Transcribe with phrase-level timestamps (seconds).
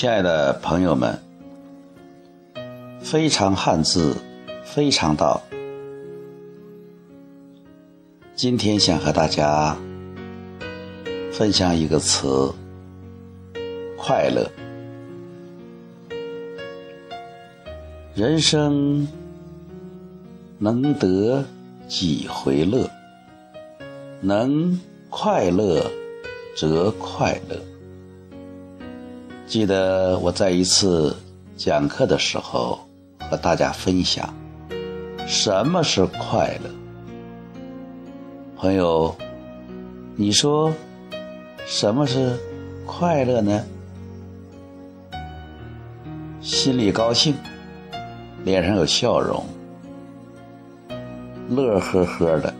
[0.00, 1.20] 亲爱的朋友们，
[3.02, 4.16] 非常汉字，
[4.64, 5.42] 非常道。
[8.34, 9.76] 今天想和大家
[11.30, 12.50] 分享一个词：
[13.98, 14.50] 快乐。
[18.14, 19.06] 人生
[20.56, 21.44] 能得
[21.88, 22.88] 几回乐？
[24.22, 25.84] 能快乐
[26.56, 27.69] 则快乐。
[29.50, 31.12] 记得我在一次
[31.56, 32.78] 讲课的时候
[33.28, 34.32] 和大家分享，
[35.26, 36.70] 什么是快乐？
[38.56, 39.12] 朋友，
[40.14, 40.72] 你说
[41.66, 42.38] 什么是
[42.86, 43.60] 快乐呢？
[46.40, 47.34] 心里高兴，
[48.44, 49.44] 脸上有笑容，
[51.48, 52.54] 乐呵呵的，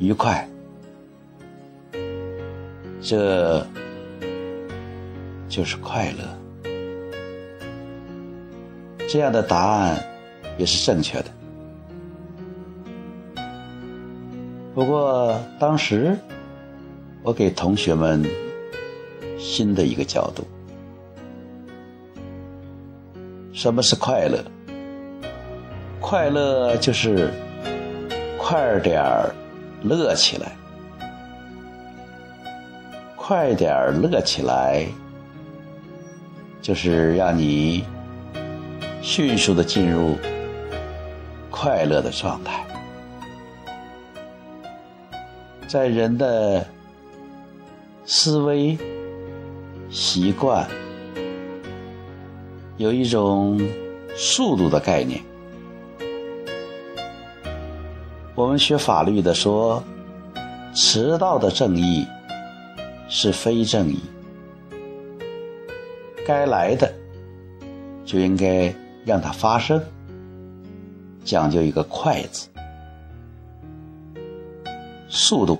[0.00, 0.44] 愉快，
[3.00, 3.64] 这。
[5.56, 6.68] 就是快乐，
[9.08, 9.98] 这样的答案
[10.58, 11.30] 也是正确的。
[14.74, 16.14] 不过当时
[17.22, 18.22] 我给同学们
[19.38, 20.46] 新的一个角度：
[23.54, 24.44] 什么是快乐？
[26.02, 27.30] 快乐就是
[28.36, 29.34] 快点儿
[29.82, 30.54] 乐起来，
[33.16, 34.86] 快点儿乐起来。
[36.66, 37.84] 就是让你
[39.00, 40.16] 迅速的进入
[41.48, 42.66] 快乐的状态，
[45.68, 46.66] 在人的
[48.04, 48.76] 思维
[49.90, 50.68] 习惯
[52.78, 53.60] 有一种
[54.16, 55.22] 速度的概念。
[58.34, 59.80] 我们学法律的说，
[60.74, 62.04] 迟到的正义
[63.08, 64.00] 是非正义。
[66.26, 66.92] 该来的
[68.04, 69.80] 就应该让它发生，
[71.24, 72.48] 讲究一个“快”字，
[75.08, 75.56] 速度。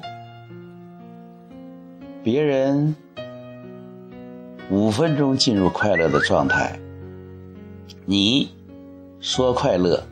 [2.24, 2.92] 别人
[4.68, 6.76] 五分钟进入快乐的状态，
[8.04, 8.50] 你
[9.20, 10.02] 说快乐，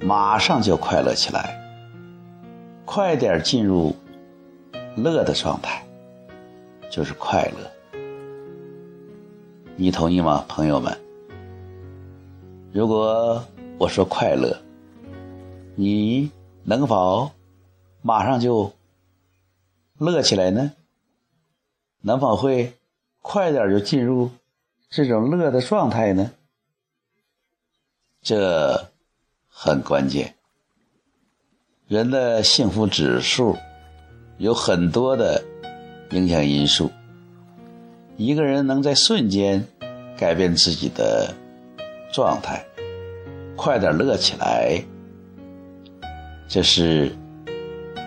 [0.00, 1.56] 马上就快乐起来，
[2.84, 3.94] 快点进入
[4.96, 5.84] 乐的状态，
[6.90, 7.75] 就是快乐。
[9.78, 10.98] 你同意吗，朋友们？
[12.72, 13.44] 如果
[13.78, 14.58] 我说快乐，
[15.74, 16.30] 你
[16.64, 17.30] 能否
[18.00, 18.72] 马上就
[19.98, 20.72] 乐起来呢？
[22.00, 22.72] 能否会
[23.20, 24.30] 快点就进入
[24.88, 26.30] 这种乐的状态呢？
[28.22, 28.88] 这
[29.46, 30.36] 很关键。
[31.86, 33.56] 人的幸福指数
[34.38, 35.44] 有很多的
[36.12, 36.90] 影响因素。
[38.16, 39.66] 一个人能在瞬间
[40.16, 41.34] 改变自己的
[42.10, 42.64] 状态，
[43.54, 44.82] 快点乐起来，
[46.48, 47.12] 这是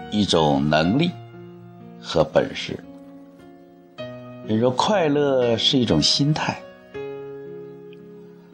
[0.10, 1.12] 一种能力
[2.02, 2.78] 和本事。
[4.48, 6.60] 人说快乐是一种心态，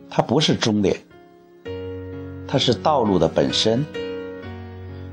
[0.09, 0.97] 它不是终点，
[2.45, 3.85] 它是道路的本身。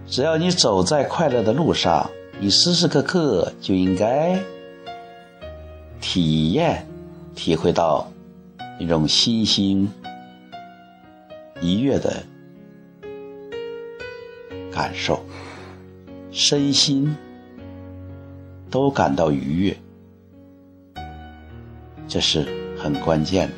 [0.08, 2.10] 只要你走在快乐的路上，
[2.40, 4.42] 你时时刻刻就应该。
[6.02, 6.84] 体验、
[7.34, 8.06] 体会到
[8.78, 9.88] 一种心心
[11.62, 12.22] 愉悦的
[14.70, 15.24] 感受，
[16.32, 17.16] 身心
[18.68, 19.76] 都感到愉悦，
[22.08, 22.46] 这是
[22.76, 23.54] 很关键的。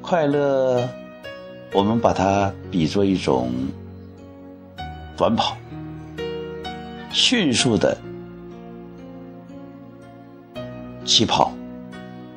[0.00, 0.88] 快乐，
[1.74, 3.52] 我们把它比作一种
[5.16, 5.56] 短跑。
[7.12, 7.96] 迅速的
[11.04, 11.52] 起跑，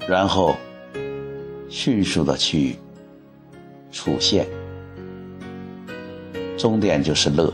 [0.08, 0.54] 然后
[1.70, 2.76] 迅速的去
[3.92, 4.46] 出现，
[6.58, 7.54] 终点就是乐，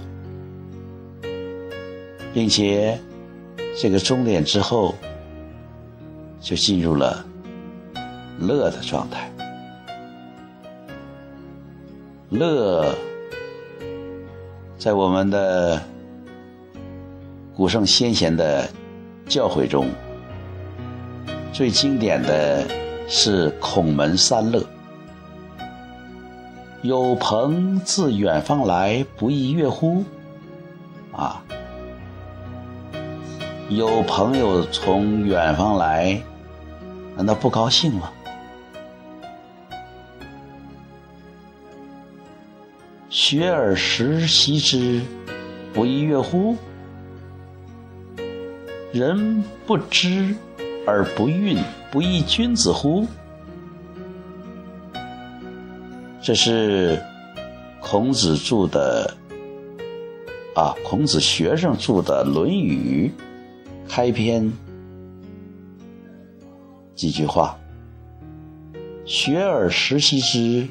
[2.33, 2.99] 并且
[3.79, 4.95] 这个终点之后
[6.39, 7.23] 就进入了
[8.39, 9.31] 乐的状态，
[12.29, 12.95] 乐
[14.79, 15.90] 在我们的。
[17.53, 18.67] 古圣先贤的
[19.27, 19.87] 教诲中，
[21.51, 22.65] 最经典的
[23.07, 24.65] 是孔门三乐：
[26.81, 30.03] 有朋自远方来，不亦乐乎？
[31.11, 31.43] 啊，
[33.69, 36.19] 有朋友从远方来，
[37.17, 38.09] 难道不高兴吗？
[43.09, 45.01] 学而时习之，
[45.73, 46.55] 不亦乐乎？
[48.91, 50.35] 人不知
[50.85, 51.57] 而不愠，
[51.89, 53.07] 不亦君子乎？
[56.21, 57.01] 这是
[57.79, 59.15] 孔子著的
[60.55, 63.09] 啊，孔子学生著的《论语》
[63.89, 64.51] 开篇
[66.93, 67.57] 几句话
[69.05, 70.67] ：“学而时习之，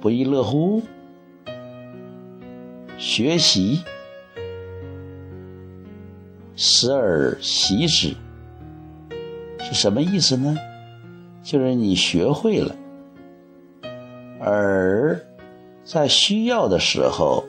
[0.00, 0.82] 不亦乐乎？”
[2.96, 3.82] 学习。
[6.64, 8.16] 时而习之
[9.58, 10.56] 是什么意思呢？
[11.42, 12.76] 就是你学会了，
[14.40, 15.20] 而
[15.82, 17.44] 在需要的时候，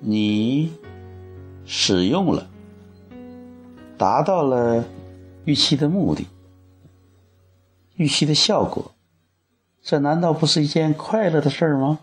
[0.00, 0.72] 你
[1.64, 2.50] 使用了，
[3.96, 4.84] 达到了
[5.44, 6.26] 预期的目的、
[7.94, 8.90] 预期的效果，
[9.80, 12.00] 这难道不是一件快乐的事儿吗？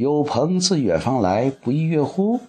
[0.00, 2.40] 有朋自远方来，不亦乐乎？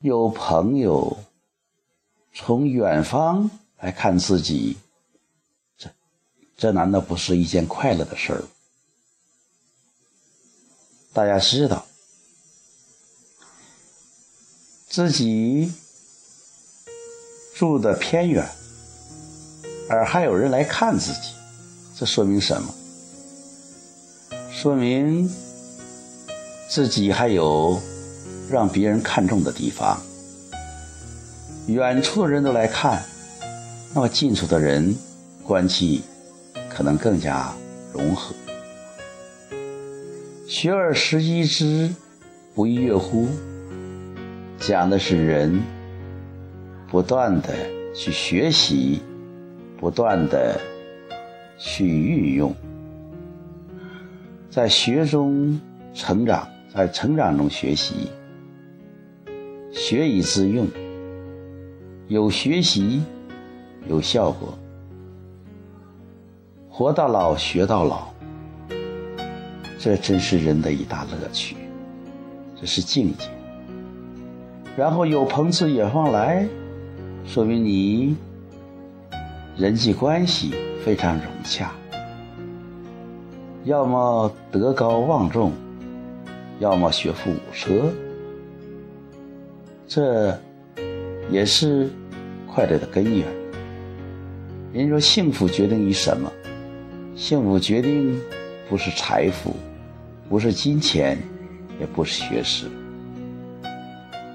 [0.00, 1.18] 有朋友
[2.34, 3.48] 从远方
[3.78, 4.76] 来看自己，
[5.78, 5.88] 这
[6.56, 8.42] 这难道不是一件快乐的事儿？
[11.12, 11.86] 大家知道，
[14.88, 15.72] 自己
[17.54, 18.44] 住的偏远，
[19.88, 21.32] 而还有人来看自己，
[21.96, 22.74] 这说明什么？
[24.62, 25.26] 说明
[26.68, 27.80] 自己还有
[28.50, 29.98] 让别人看重的地方。
[31.66, 33.02] 远处的人都来看，
[33.94, 34.94] 那么近处的人
[35.42, 36.02] 关系
[36.68, 37.50] 可能更加
[37.94, 38.34] 融合。
[40.46, 41.88] 学而时习之，
[42.54, 43.28] 不亦乐乎？
[44.58, 45.58] 讲的是人
[46.90, 47.54] 不断的
[47.94, 49.00] 去学习，
[49.78, 50.60] 不断的
[51.56, 52.54] 去运用。
[54.50, 55.60] 在学中
[55.94, 56.44] 成长，
[56.74, 58.10] 在成长中学习，
[59.70, 60.66] 学以致用，
[62.08, 63.00] 有学习
[63.88, 64.58] 有效果，
[66.68, 68.12] 活到老学到老，
[69.78, 71.54] 这真是人的一大乐趣，
[72.60, 73.28] 这是境界。
[74.76, 76.44] 然后有朋自远方来，
[77.24, 78.16] 说明你
[79.56, 80.52] 人际关系
[80.84, 81.70] 非常融洽。
[83.64, 85.52] 要么德高望重，
[86.60, 87.92] 要么学富五车，
[89.86, 90.34] 这
[91.30, 91.90] 也是
[92.46, 93.26] 快乐的根源。
[94.72, 96.32] 人说幸福决定于什么？
[97.14, 98.18] 幸福决定
[98.70, 99.54] 不是财富，
[100.30, 101.18] 不是金钱，
[101.78, 102.66] 也不是学识。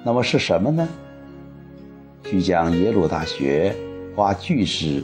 [0.04, 0.88] 那么是什么呢？
[2.26, 3.76] 据讲，耶鲁大学
[4.16, 5.04] 花巨资，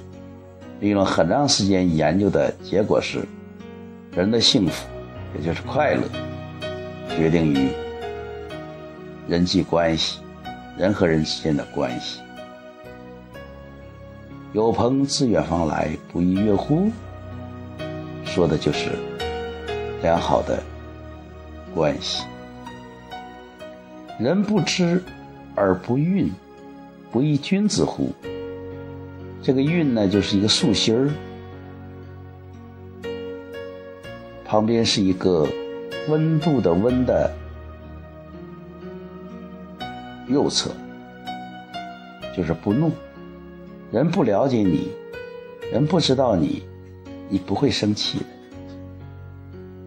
[0.80, 3.26] 利用了很长时间研究的结果是。
[4.14, 4.86] 人的幸福，
[5.34, 6.02] 也就是快乐，
[7.16, 7.70] 决定于
[9.26, 10.20] 人际关系，
[10.78, 12.20] 人和人之间的关系。
[14.52, 16.92] 有朋自远方来，不亦乐乎？
[18.26, 18.92] 说的就是
[20.02, 20.62] 良好的
[21.74, 22.26] 关系。
[24.20, 25.02] 人不知
[25.56, 26.30] 而不愠，
[27.14, 28.12] 不亦君子乎？
[29.42, 31.10] 这个“愠”呢，就是一个竖心儿。
[34.52, 35.48] 旁边是一个
[36.10, 37.32] 温度的温的
[40.28, 40.72] 右侧，
[42.36, 42.92] 就是不怒。
[43.94, 44.90] 人不了解你，
[45.72, 46.64] 人不知道你，
[47.30, 48.26] 你不会生气的。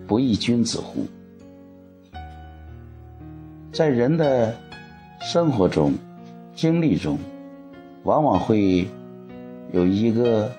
[0.06, 1.06] 不亦君子乎？
[3.71, 4.56] 在人的
[5.21, 5.92] 生活中、
[6.54, 7.18] 经历中，
[8.04, 8.88] 往往会
[9.73, 10.50] 有一个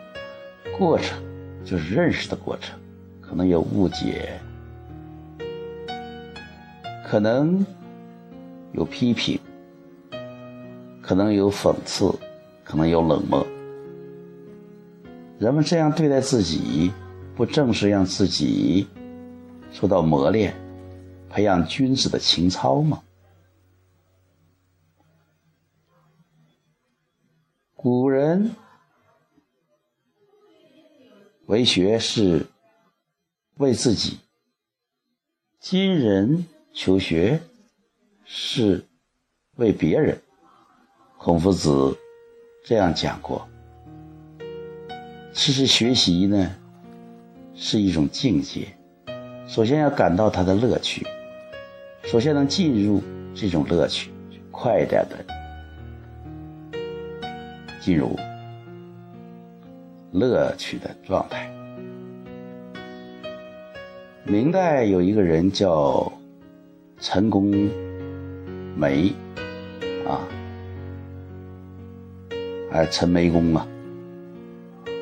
[0.78, 1.20] 过程，
[1.64, 2.80] 就是认识的过程。
[3.27, 4.39] 可能有误解，
[7.05, 7.65] 可能
[8.72, 9.39] 有批评，
[11.01, 12.13] 可能有讽刺，
[12.63, 13.46] 可能有冷漠。
[15.38, 16.91] 人们这样对待自己，
[17.36, 18.88] 不正是让自己
[19.72, 20.55] 受到磨练，
[21.29, 23.01] 培养君子的情操吗？
[27.75, 28.51] 古人
[31.48, 32.46] 为学是。
[33.58, 34.18] 为自己，
[35.62, 37.40] 今人求学
[38.26, 38.84] 是
[39.56, 40.22] 为别人。
[41.18, 41.98] 孔夫子
[42.66, 43.48] 这样讲过。
[45.32, 46.54] 其实学习呢
[47.56, 48.68] 是一种境界，
[49.48, 51.08] 首先要感到它的乐趣，
[52.04, 53.02] 首先能进入
[53.34, 54.12] 这种乐趣，
[54.52, 55.26] 快一点的
[57.80, 58.20] 进入
[60.12, 61.55] 乐趣的状态。
[64.27, 66.12] 明代有一个人叫
[67.00, 67.70] 陈公
[68.75, 69.13] 梅
[70.08, 70.25] 啊，
[72.72, 73.67] 还陈梅公啊，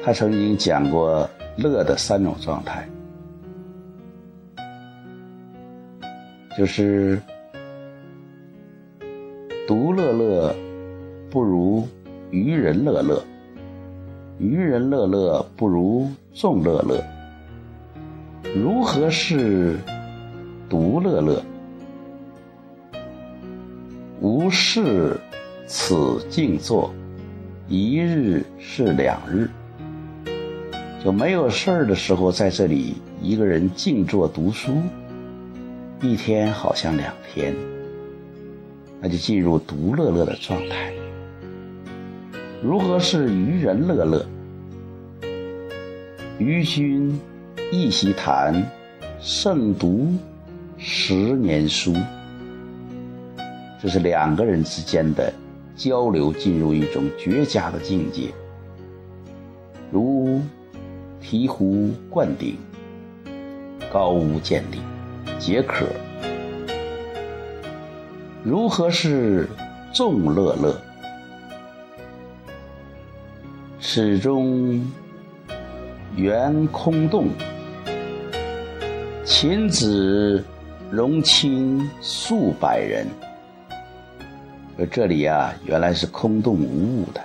[0.04, 1.26] 他曾经讲过
[1.56, 2.86] 乐的三种状态，
[6.58, 7.18] 就是
[9.66, 10.54] 独乐乐
[11.32, 11.88] 不如
[12.30, 13.24] 愚人乐乐，
[14.38, 17.02] 愚人乐乐不如众乐乐。
[18.56, 19.80] 如何是
[20.70, 21.44] 独乐乐？
[24.22, 25.20] 无事
[25.66, 26.94] 此静坐，
[27.68, 29.50] 一日是两日。
[31.04, 32.94] 就没有事儿的时候，在这里
[33.24, 34.72] 一个人静坐读书，
[36.00, 37.56] 一天好像两天，
[39.02, 40.94] 那就进入独乐乐的状态。
[42.62, 44.24] 如何是愚人乐乐？
[46.38, 47.20] 愚君。
[47.76, 48.64] 一席谈，
[49.20, 50.14] 胜读
[50.78, 51.92] 十年书。
[53.82, 55.34] 这是两个人之间的
[55.76, 58.30] 交流，进入一种绝佳的境界，
[59.92, 60.40] 如
[61.20, 62.58] 醍醐灌顶，
[63.92, 65.88] 高屋建瓴，皆可。
[68.44, 69.50] 如何是
[69.92, 70.80] 众乐乐？
[73.80, 74.80] 始终
[76.16, 77.30] 圆空洞。
[79.26, 80.44] 秦子
[80.92, 83.08] 荣亲数百人，
[84.78, 87.22] 而这里呀，原来是空洞无物的，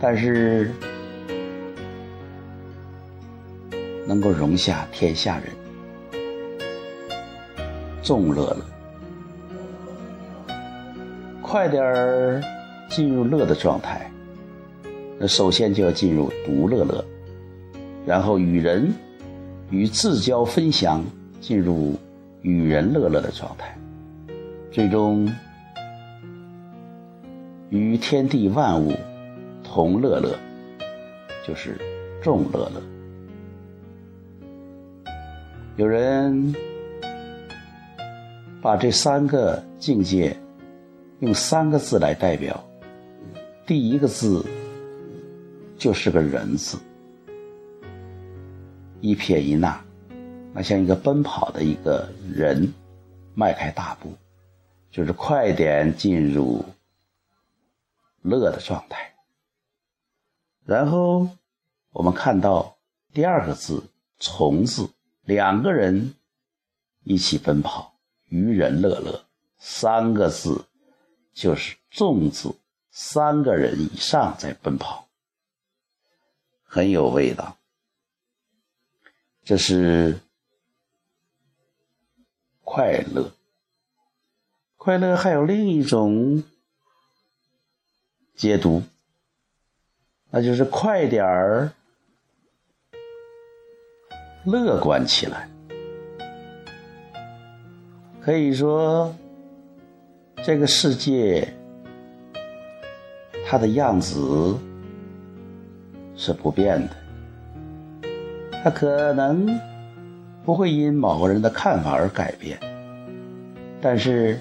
[0.00, 0.70] 但是
[4.06, 5.46] 能够容下天下人，
[8.00, 10.54] 众乐乐，
[11.42, 12.40] 快点儿
[12.88, 14.08] 进入乐的状态。
[15.18, 17.04] 那首先就要进入独乐乐，
[18.06, 18.94] 然后与人。
[19.70, 21.04] 与自交分享，
[21.40, 21.94] 进入
[22.42, 23.76] 与人乐乐的状态，
[24.70, 25.30] 最终
[27.68, 28.94] 与天地万物
[29.62, 30.34] 同乐乐，
[31.46, 31.76] 就是
[32.22, 32.82] 众乐乐。
[35.76, 36.54] 有人
[38.62, 40.34] 把这三个境界
[41.20, 42.64] 用三个字来代表，
[43.66, 44.44] 第一个字
[45.76, 46.78] 就是个人字。
[49.00, 49.80] 一撇一捺，
[50.52, 52.72] 那像一个奔跑的一个人，
[53.34, 54.12] 迈开大步，
[54.90, 56.64] 就是快点进入
[58.22, 59.14] 乐的状态。
[60.64, 61.28] 然后
[61.90, 62.76] 我们看到
[63.12, 63.84] 第二个字
[64.18, 64.90] “从”字，
[65.22, 66.14] 两个人
[67.04, 67.94] 一起奔跑，
[68.26, 69.20] 渔人乐乐；
[69.58, 70.64] 三个字
[71.32, 72.56] 就是“众”字，
[72.90, 75.06] 三个人以上在奔跑，
[76.64, 77.56] 很有味道。
[79.48, 80.20] 这是
[82.62, 83.32] 快乐，
[84.76, 86.44] 快乐还有另一种
[88.34, 88.82] 解读，
[90.28, 91.72] 那就是快点儿
[94.44, 95.48] 乐观起来。
[98.20, 99.16] 可以说，
[100.44, 101.54] 这个世界
[103.46, 104.58] 它的样子
[106.14, 107.07] 是不变的。
[108.62, 109.48] 它可能
[110.44, 112.58] 不会因某个人的看法而改变，
[113.80, 114.38] 但是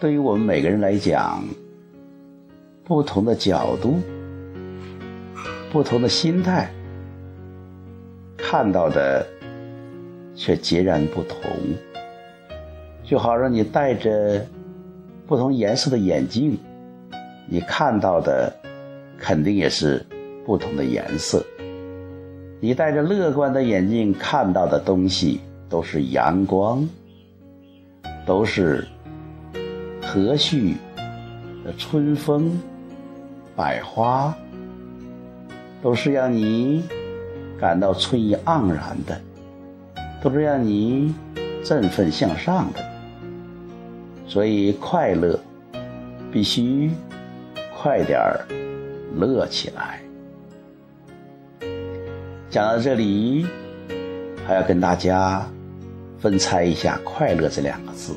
[0.00, 1.44] 对于我们每个人来讲，
[2.84, 3.98] 不同的角度、
[5.70, 6.70] 不同的心态，
[8.36, 9.26] 看到的
[10.34, 11.38] 却截然不同。
[13.04, 14.44] 就好像你戴着
[15.26, 16.58] 不同颜色的眼镜，
[17.46, 18.52] 你看到的
[19.18, 20.04] 肯定也是
[20.44, 21.44] 不同的颜色。
[22.66, 26.84] 你戴着乐观的眼镜看到的东西都是阳光，
[28.26, 28.84] 都是
[30.02, 30.74] 和煦
[31.64, 32.60] 的春风、
[33.54, 34.36] 百花，
[35.80, 36.82] 都是让你
[37.56, 39.16] 感到春意盎然的，
[40.20, 41.14] 都是让你
[41.62, 42.80] 振奋向上的。
[44.26, 45.38] 所以快乐
[46.32, 46.90] 必须
[47.76, 48.44] 快点儿
[49.14, 50.00] 乐起来。
[52.56, 53.46] 讲到这里，
[54.46, 55.46] 还要跟大家
[56.18, 58.16] 分拆一下“快乐”这两个字。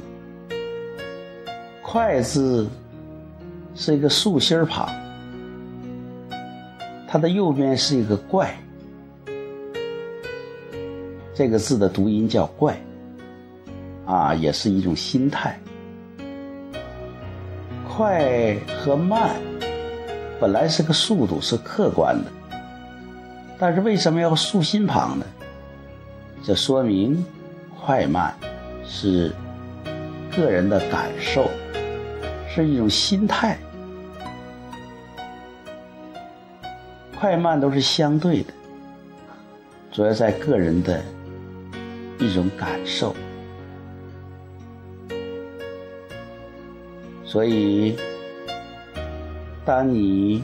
[1.84, 2.66] “快”字
[3.76, 4.90] 是一个竖心旁，
[7.06, 8.58] 它的右边是一个“怪”，
[11.36, 12.82] 这个字的读音叫“怪”，
[14.08, 15.60] 啊，也是一种心态。
[17.86, 19.36] 快和慢
[20.40, 22.39] 本来是个速度，是客观的。
[23.60, 25.26] 但是为什么要竖心旁呢？
[26.42, 27.24] 这说明
[27.78, 28.34] 快慢
[28.86, 29.32] 是
[30.34, 31.50] 个人的感受，
[32.48, 33.58] 是一种心态。
[37.20, 38.54] 快慢都是相对的，
[39.92, 41.04] 主要在个人的
[42.18, 43.14] 一种感受。
[47.26, 47.98] 所以，
[49.66, 50.42] 当你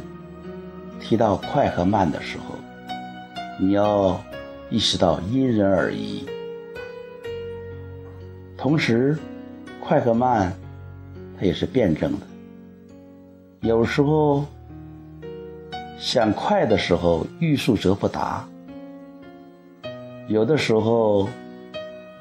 [1.00, 2.56] 提到快和慢的时候，
[3.58, 4.22] 你要
[4.70, 6.26] 意识到因人而异。
[8.58, 9.18] 同时，
[9.80, 10.52] 快和慢
[11.40, 12.26] 它也是辩证的。
[13.62, 14.46] 有时候
[15.98, 18.46] 想快的时候，欲速则不达；
[20.28, 21.30] 有的时候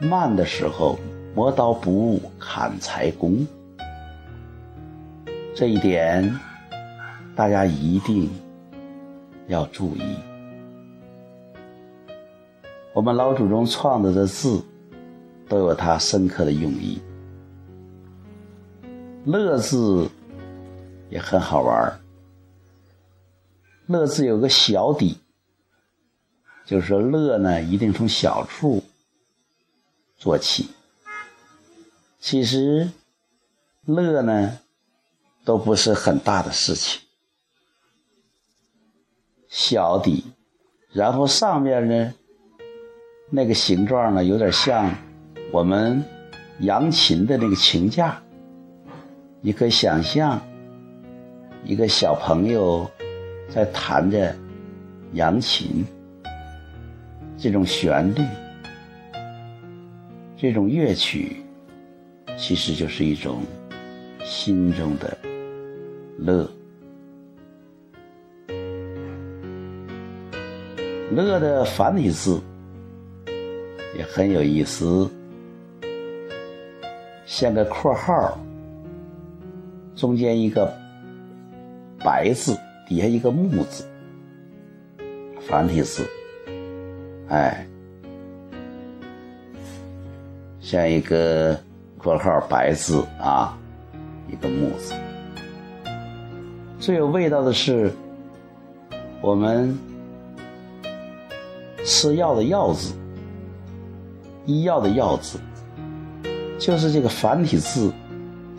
[0.00, 0.98] 慢的时候，
[1.34, 3.46] 磨刀不误砍柴工。
[5.54, 6.32] 这一点，
[7.34, 8.30] 大家一定
[9.48, 10.16] 要注意。
[12.94, 14.62] 我们老祖宗创造的字，
[15.48, 17.02] 都有它深刻的用意。
[19.26, 20.08] 乐字
[21.10, 22.00] 也很好玩儿
[23.86, 25.18] 乐字有个小底，
[26.64, 28.82] 就是说乐呢，一定从小处
[30.16, 30.68] 做起。
[32.20, 32.88] 其实，
[33.84, 34.58] 乐呢。
[35.46, 37.02] 都不是很大的事情，
[39.46, 40.24] 小底，
[40.90, 42.14] 然后上面呢，
[43.30, 44.94] 那个形状呢，有点像
[45.50, 46.02] 我们
[46.60, 48.20] 扬琴的那个琴架。
[49.40, 50.40] 你可以想象
[51.64, 52.90] 一个小朋友
[53.48, 54.34] 在弹着
[55.12, 55.84] 扬琴，
[57.36, 58.22] 这种旋律，
[60.36, 61.42] 这种乐曲，
[62.38, 63.42] 其实就是一种
[64.24, 65.16] 心中的。
[66.16, 66.48] 乐，
[71.10, 72.40] 乐的繁体字
[73.96, 75.08] 也很有意思，
[77.26, 78.38] 像个括号，
[79.94, 80.72] 中间一个
[81.98, 82.56] 白字，
[82.88, 83.84] 底下一个木字，
[85.40, 86.06] 繁体字，
[87.28, 87.66] 哎，
[90.60, 91.58] 像一个
[91.96, 93.56] 括号白字啊，
[94.28, 94.92] 一个木字。
[96.78, 97.90] 最有味道的是，
[99.22, 99.74] 我们
[101.84, 102.92] 吃药的“药”字，
[104.46, 105.38] 医药的“药”字，
[106.58, 107.92] 就是这个繁体字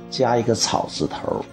[0.09, 1.43] 加一个草字头，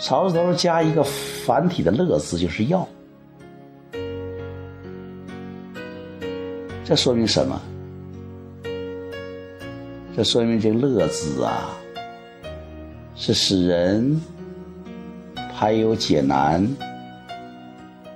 [0.00, 2.86] 草字头加一个繁体的“乐”字，就是药。
[6.84, 7.60] 这说明什么？
[10.16, 11.70] 这说明这“乐”字啊。
[13.20, 14.20] 是使人
[15.52, 16.64] 排忧解难、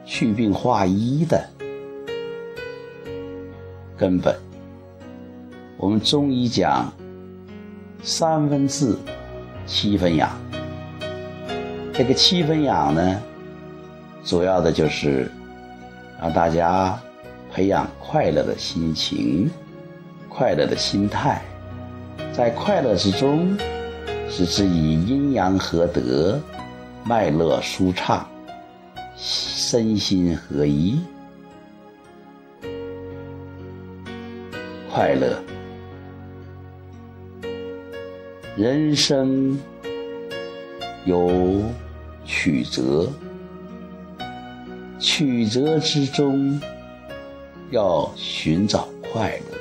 [0.05, 1.45] 去病化医的
[4.03, 4.35] 根本。
[5.77, 6.93] 我们中医讲
[8.03, 8.97] 三分治，
[9.65, 10.29] 七分养。
[11.93, 13.23] 这个七分养呢，
[14.25, 15.31] 主要的就是
[16.21, 16.99] 让大家
[17.53, 19.49] 培养快乐的心情、
[20.29, 21.41] 快乐的心态，
[22.33, 23.57] 在快乐之中。
[24.29, 26.41] 使之以阴阳合德，
[27.05, 28.27] 脉络舒畅，
[29.17, 30.99] 身心合一，
[34.95, 35.43] 快乐。
[38.59, 39.59] 人生
[41.07, 41.63] 有
[42.27, 43.11] 曲折，
[44.99, 46.61] 曲折之中
[47.71, 49.59] 要寻找快乐。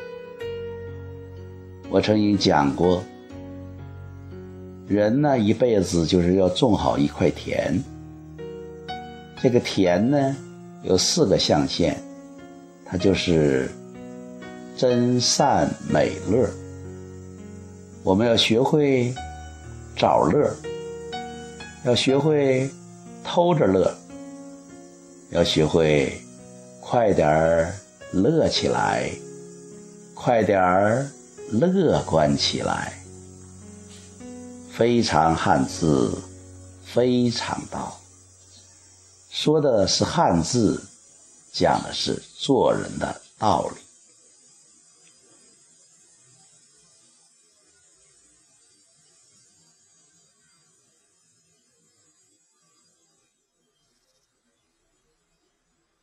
[1.89, 3.01] 我曾经讲过。
[4.85, 7.81] 人呢，一辈子就是要种好一块田。
[9.41, 10.35] 这个田呢，
[10.83, 11.95] 有四个象限，
[12.83, 13.71] 它就是
[14.77, 16.49] 真善美乐。
[18.03, 19.13] 我们要学会
[19.95, 20.51] 找乐，
[21.85, 22.69] 要学会
[23.23, 23.95] 偷着乐，
[25.29, 26.19] 要学会
[26.79, 27.73] 快点儿
[28.11, 29.11] 乐起来，
[30.15, 31.07] 快点儿
[31.51, 32.93] 乐观起来。
[34.71, 36.17] 非常汉字，
[36.83, 37.95] 非常道。
[39.29, 40.81] 说的是汉字，
[41.53, 43.81] 讲的是做人的道理。